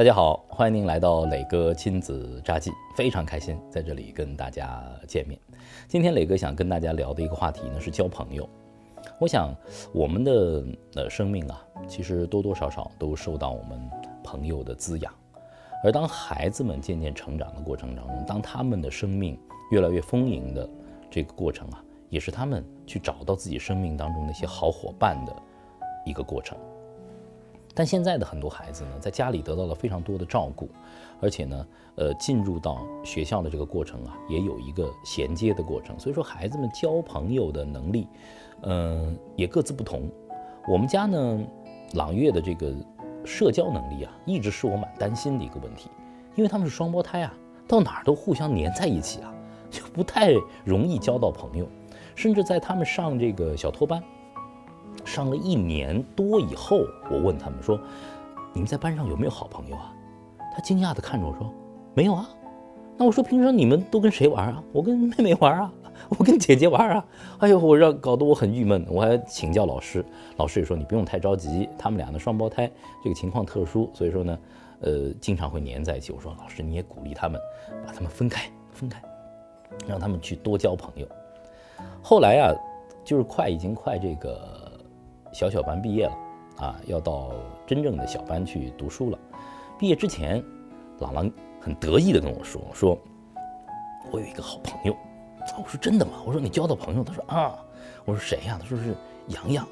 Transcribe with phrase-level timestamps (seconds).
[0.00, 5.38] 大家好，欢迎您来到磊哥亲子札记，非常开心在这里跟大家见面。
[5.88, 8.48] 今天磊哥想跟大家聊的一个话题呢是交朋友。
[9.18, 9.54] 我想
[9.92, 13.78] 我们的呃生命啊，其实多多少少都受到我们
[14.24, 15.12] 朋友的滋养。
[15.84, 19.38] 而当孩子们渐渐成长的过程当中，当他们的生命
[19.70, 20.66] 越来越丰盈的
[21.10, 25.36] 这个过程啊，也是他们去找到自己生命当中那些好伙伴的
[26.06, 26.56] 一个过程。
[27.74, 30.68] 但现在的很多孩子呢，在家里得到了非常多的照顾，
[31.20, 35.98] 而且呢，呃，进入到学校的这个过程啊，也有一个衔接的过程。
[35.98, 38.08] 所以说，孩子们交朋友的能力，
[38.62, 40.10] 嗯，也各自不同。
[40.68, 41.40] 我们家呢，
[41.94, 42.74] 朗月的这个
[43.24, 45.88] 社交能力啊，一直是我蛮担心的一个问题，
[46.34, 47.32] 因为他们是双胞胎啊，
[47.68, 49.32] 到哪儿都互相粘在一起啊，
[49.70, 50.32] 就不太
[50.64, 51.68] 容易交到朋友，
[52.16, 54.02] 甚至在他们上这个小托班。
[55.10, 57.78] 上了一年多以后，我问他们说
[58.54, 59.92] ：“你们在班上有没有好朋友啊？”
[60.54, 61.52] 他惊讶地看着我说
[61.94, 62.28] ：“没有啊。”
[62.96, 65.72] 那我说：“平常你们都跟谁玩啊？”我跟妹妹玩啊，
[66.10, 67.04] 我跟姐姐玩啊。
[67.38, 70.04] 哎呦，我让搞得我很郁闷，我还请教老师，
[70.36, 72.70] 老师也说你不用太着急，他们俩呢双胞胎
[73.02, 74.38] 这个情况特殊，所以说呢，
[74.80, 76.12] 呃，经常会黏在一起。
[76.12, 77.40] 我说老师你也鼓励他们，
[77.84, 79.02] 把他们分开，分开，
[79.88, 81.06] 让他们去多交朋友。
[82.02, 82.54] 后来啊，
[83.04, 84.59] 就是快已经快这个。
[85.32, 86.12] 小小班毕业了，
[86.58, 87.32] 啊，要到
[87.66, 89.18] 真正的小班去读书了。
[89.78, 90.42] 毕业之前，
[90.98, 92.98] 朗朗很得意的跟我说：“说
[94.10, 94.96] 我有一个好朋友。”
[95.56, 97.54] 我说：“真的吗？”我说：“你交到朋友？”他说：“啊。”
[98.04, 98.94] 我说：“谁呀？”他说：“是
[99.28, 99.66] 洋洋。”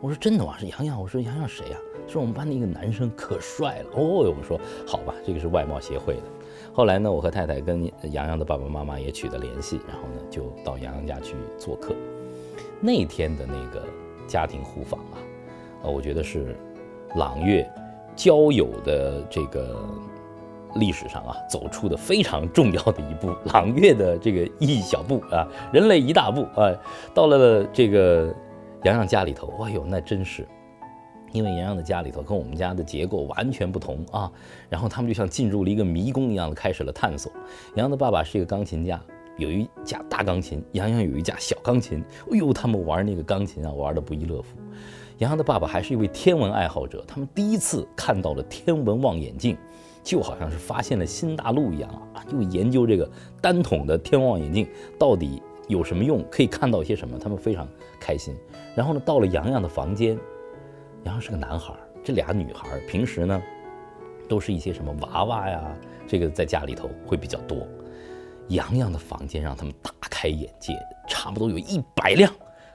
[0.00, 0.56] 我说：“真的吗？
[0.58, 6.22] 是洋洋？”我说：“洋洋谁呀？”说：“我们班的一个男生，可帅了。”哦哟，我说：“好吧，这个是外貌协会的。”
[6.72, 11.94] 后来呢，我和太太跟洋洋的爸爸妈妈也取得联系，然后呢，就到洋洋家去做客。
[12.80, 13.82] 那天的那个。
[14.28, 15.16] 家庭互访啊，
[15.82, 16.54] 呃，我觉得是
[17.16, 17.68] 朗月
[18.14, 19.84] 交友的这个
[20.74, 23.34] 历史上啊走出的非常重要的一步。
[23.52, 26.70] 朗月的这个一小步啊，人类一大步啊，
[27.14, 28.32] 到了这个
[28.84, 30.46] 洋洋家里头，哎呦，那真是，
[31.32, 34.30] 因为洋洋的家里头跟我们家的结构完全不同啊，
[34.68, 37.32] 然后他们就像进入了一个迷宫一样的开始了探索。
[37.76, 39.00] 洋洋的爸爸是一个钢琴家。
[39.38, 42.04] 有一架大钢琴，洋洋有一架小钢琴。
[42.30, 44.48] 哎呦，他们玩那个钢琴啊，玩的不亦乐乎。
[45.18, 49.56] 洋洋的爸爸还是一位天文爱好者，他们第一次看到了天文望远镜，
[50.02, 52.22] 就好像是发现了新大陆一样啊！
[52.30, 53.08] 就研究这个
[53.40, 54.68] 单筒的天文望远镜
[54.98, 57.66] 到底有什么用，可以看到些什么，他们非常
[57.98, 58.34] 开心。
[58.74, 60.16] 然后呢，到了洋洋的房间，
[61.04, 61.74] 洋洋是个男孩，
[62.04, 63.42] 这俩女孩平时呢，
[64.28, 65.76] 都是一些什么娃娃呀，
[66.06, 67.66] 这个在家里头会比较多。
[68.48, 70.74] 洋洋的房间让他们大开眼界，
[71.08, 72.32] 差不多有一百辆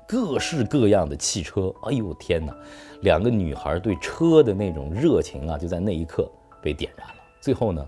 [0.08, 1.74] 各式各样的汽车。
[1.84, 2.56] 哎呦天哪！
[3.02, 6.32] 两个女孩对车的那种热情啊，就在那一刻
[6.62, 7.16] 被点燃了。
[7.42, 7.86] 最后呢，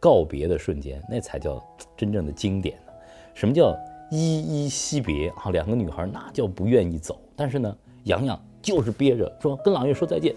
[0.00, 1.62] 告别的瞬间，那才叫
[1.96, 2.92] 真正的经典呢。
[3.34, 3.76] 什么叫
[4.10, 5.50] 依依惜别啊？
[5.50, 10.34] 两个女孩那叫不愿意走，但是呢，洋洋就是憋着说跟朗月说再见，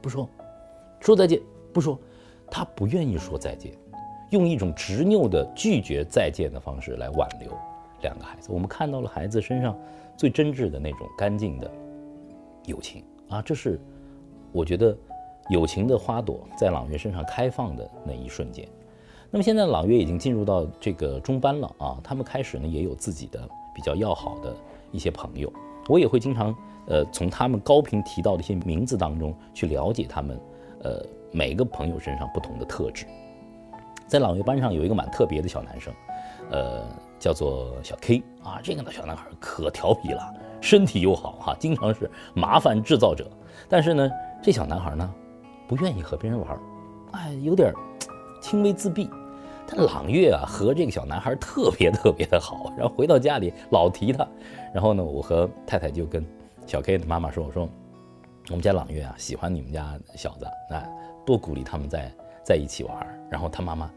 [0.00, 0.28] 不说，
[1.00, 1.40] 说再见
[1.72, 1.98] 不说，
[2.50, 3.72] 他不愿意说再见。
[4.30, 7.52] 用一种执拗的拒绝再见的方式来挽留
[8.02, 9.76] 两个孩子，我们看到了孩子身上
[10.16, 11.70] 最真挚的那种干净的
[12.66, 13.42] 友情啊！
[13.42, 13.80] 这是
[14.52, 14.96] 我觉得
[15.48, 18.66] 友情的花朵在朗月身上开放的那一瞬间。
[19.32, 24.54] 那么现在朗月已经进入到这个中班了啊，他们开始呢也有自己的比较要好的
[24.92, 25.52] 一些朋友，
[25.88, 26.54] 我也会经常
[26.86, 30.40] 呃从他们高频提到的一些名字当中去了解他们
[30.82, 33.06] 呃每个朋友身上不同的特质。
[34.10, 35.94] 在朗月班上有一个蛮特别的小男生，
[36.50, 36.82] 呃，
[37.16, 38.58] 叫做小 K 啊。
[38.60, 43.30] 这个呢小男孩可调皮了，身体又好哈，经常是麻烦制造者。
[43.68, 44.10] 但是呢，
[44.42, 45.08] 这小男孩呢，
[45.68, 46.58] 不愿意和别人玩，
[47.12, 47.72] 哎，有点
[48.42, 49.08] 轻微自闭。
[49.64, 54.26] 但朗月啊和这个小男孩特别特别的好，然后回到家里老提他。
[54.74, 56.26] 然后呢，我和太太就跟
[56.66, 57.68] 小 K 的妈妈说：“我说
[58.48, 60.84] 我们家朗月啊喜欢你们家小子，那
[61.24, 63.88] 多鼓励他们在在一起玩。”然后他妈妈。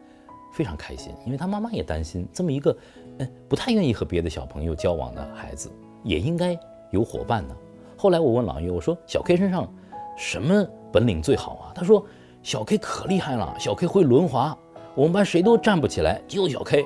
[0.54, 2.78] 非常开心，因为他妈妈也担心这么一个，
[3.18, 5.70] 嗯，不太愿意和别的小朋友交往的孩子，
[6.04, 6.58] 也应该
[6.92, 7.56] 有伙伴呢。
[7.98, 9.68] 后来我问朗月，我说小 K 身上
[10.16, 11.72] 什么本领最好啊？
[11.74, 12.06] 他说
[12.44, 14.58] 小 K 可厉害了，小 K 会轮滑，
[14.94, 16.86] 我们班谁都站不起来，就小 K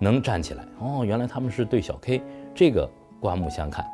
[0.00, 0.64] 能站起来。
[0.80, 2.20] 哦，原来他们是对小 K
[2.54, 2.90] 这个
[3.20, 3.86] 刮目相看。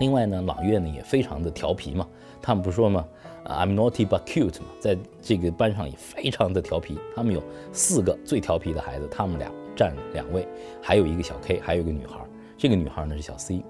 [0.00, 2.06] 另外呢，朗月呢也非常的调皮嘛，
[2.42, 3.04] 他们不说吗
[3.44, 6.98] ？I'm naughty but cute 嘛，在这个班上也非常的调皮。
[7.14, 7.42] 他们有
[7.72, 10.48] 四个最调皮的孩子，他们俩占两位，
[10.82, 12.18] 还有一个小 K，还有一个女孩。
[12.56, 13.62] 这个女孩呢是小 C，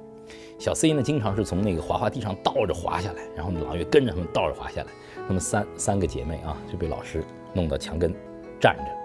[0.59, 4.87] 小 C 呢经常是从那个滑滑梯上倒着滑下来，然后朗月跟着他们倒着滑下来。
[5.27, 8.15] 那么三三个姐妹啊就被老师弄到墙根
[8.61, 9.04] 站着。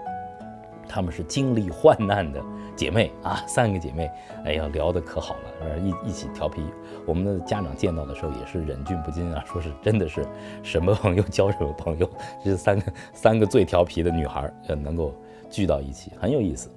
[0.90, 2.42] 她们是经历患难的
[2.74, 4.10] 姐妹啊，三个姐妹，
[4.44, 6.60] 哎呀，聊得可好了，一一起调皮。
[7.06, 10.26] 我们的家长见到的时候也是忍俊不禁啊，说是真的是
[10.64, 12.10] 什么朋友交什么朋友，
[12.44, 15.14] 这三个三个最调皮的女孩呃能够
[15.48, 16.68] 聚到一起，很有意思。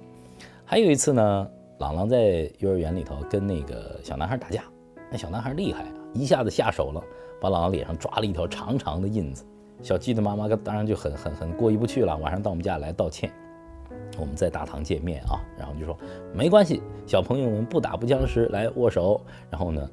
[0.64, 4.62] 还有一次呢，朗朗在幼儿园里头跟那个小男孩打架，
[5.10, 7.02] 那小男孩厉害啊，一下子下手了，
[7.40, 9.44] 把朗朗脸上抓了一条长长的印子。
[9.82, 13.30] 小鸡的妈妈当然就很很很过意不去了，晚上到我们家来道歉。
[14.18, 15.96] 我们在大堂见面啊，然后就说
[16.32, 19.20] 没关系，小朋友们不打不相识，来握手。
[19.50, 19.88] 然后呢，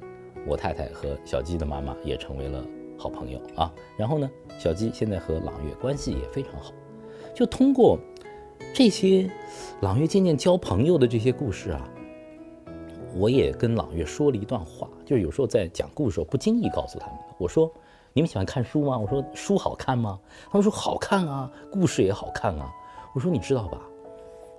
[0.46, 2.64] 我太太和小鸡的妈妈也成为了
[2.98, 3.72] 好朋友啊。
[3.96, 6.72] 然后呢，小鸡现在和朗月关系也非常好。
[7.34, 7.98] 就通过
[8.74, 9.30] 这些
[9.80, 11.88] 朗月渐渐交朋友的这些故事啊，
[13.16, 17.72] 我也跟朗月说了一段话，就是有时候在讲故事时候不经意告诉他们，我说
[18.12, 18.98] 你们喜欢看书吗？
[18.98, 20.18] 我说书好看吗？
[20.50, 22.70] 他们说好看啊，故事也好看啊。
[23.14, 23.78] 我说你知道吧？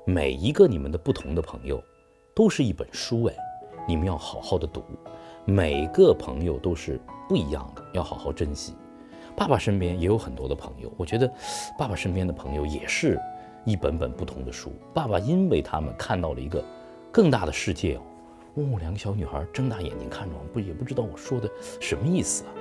[0.05, 1.81] 每一个你们的不同的朋友，
[2.35, 3.35] 都是一本书哎，
[3.87, 4.83] 你们要好好的读。
[5.45, 8.73] 每个朋友都是不一样的，要好好珍惜。
[9.33, 11.31] 爸爸身边也有很多的朋友，我觉得
[11.79, 13.17] 爸爸身边的朋友也是
[13.63, 14.73] 一本本不同的书。
[14.93, 16.61] 爸爸因为他们看到了一个
[17.09, 18.01] 更大的世界哦。
[18.55, 22.51] 哦，两个小女孩睁大眼睛看着我，不也不知道我说的什么意思啊。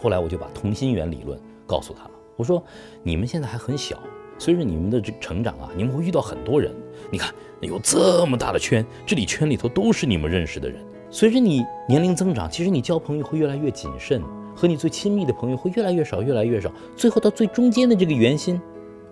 [0.00, 1.36] 后来我就把同心圆理论
[1.66, 2.62] 告诉他了，我说
[3.02, 3.98] 你们现在还很小。
[4.38, 6.74] 随着你们的这成长啊，你们会遇到很多人。
[7.10, 10.84] 你看，有这么大的圈，这里圈里头都是你们认识的人。
[11.10, 14.22] 随着你年龄增长，其实你交朋友会越来越谨慎，
[14.56, 16.70] 和你最亲密的朋友会越来越少，越来越少。
[16.96, 18.60] 最后到最中间的这个圆心，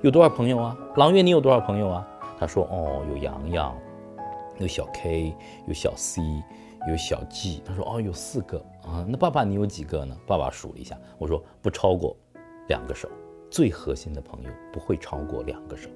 [0.00, 0.76] 有多少朋友啊？
[0.96, 2.08] 朗月，你有多少朋友啊？
[2.40, 3.76] 他说：哦，有洋洋，
[4.58, 5.32] 有小 K，
[5.68, 6.20] 有小 C，
[6.88, 7.62] 有小 G。
[7.64, 9.06] 他说：哦，有四个啊。
[9.08, 10.16] 那爸爸你有几个呢？
[10.26, 12.16] 爸爸数了一下，我说不超过
[12.66, 13.08] 两个手。
[13.52, 15.90] 最核心的朋友不会超过两个手，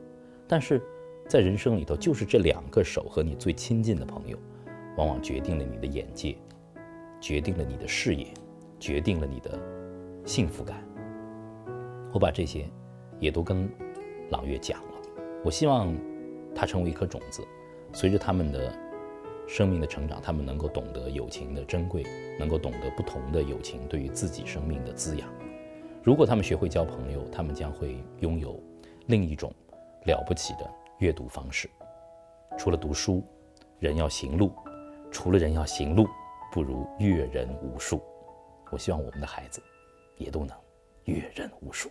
[0.47, 0.79] 但是，
[1.27, 4.37] 在人生里头，就是这两个手和你最亲近的朋友，
[4.99, 6.37] 往往决定了你的眼界，
[7.19, 8.27] 决定了你的视野，
[8.79, 9.59] 决定了你的
[10.27, 10.87] 幸福感。
[12.13, 12.69] 我把这些
[13.19, 13.67] 也都跟
[14.29, 15.01] 朗月讲了，
[15.43, 15.97] 我希望
[16.55, 17.43] 他成为一颗种子，
[17.91, 18.71] 随着他们的
[19.49, 22.05] 生命的成长，他们能够懂得友情的珍贵，
[22.39, 25.27] 能够懂得不同的友情对于自己生命的滋养。
[26.07, 28.63] 如果他们学会交朋友，他们将会拥有
[29.07, 29.53] 另一种
[30.05, 31.69] 了不起的阅读方式。
[32.57, 33.25] 除了读书，
[33.81, 34.47] 人要行路；
[35.11, 36.07] 除了人要行路，
[36.53, 38.01] 不如阅人无数。
[38.71, 39.61] 我希望我们的孩子
[40.17, 40.57] 也都能
[41.07, 41.91] 阅人无数。